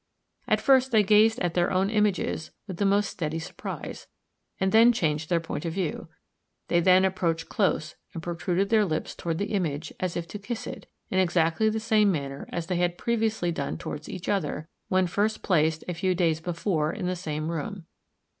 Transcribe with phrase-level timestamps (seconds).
[0.47, 4.07] At first they gazed at their own images with the most steady surprise,
[4.59, 6.07] and often changed their point of view.
[6.69, 10.65] They then approached close and protruded their lips towards the image, as if to kiss
[10.65, 15.05] it, in exactly the same manner as they had previously done towards each other, when
[15.05, 17.85] first placed, a few days before, in the same room.